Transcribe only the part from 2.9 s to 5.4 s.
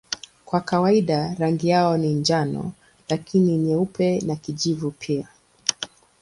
lakini nyeupe na kijivu pia.